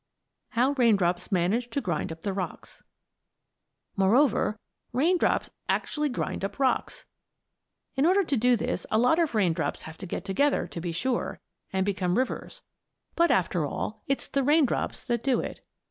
[0.57, 2.81] HOW RAINDROPS MANAGE TO GRIND UP THE ROCKS
[3.95, 4.57] Moreover,
[4.93, 7.05] raindrops actually grind up rocks.
[7.95, 10.91] In order to do this a lot of raindrops have to get together, to be
[10.91, 11.39] sure,
[11.71, 12.63] and become rivers;
[13.15, 15.61] but after all it's the raindrops that do it.